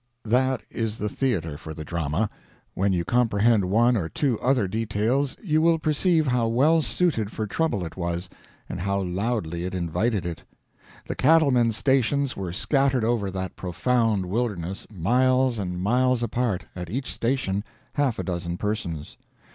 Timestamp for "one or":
3.65-4.09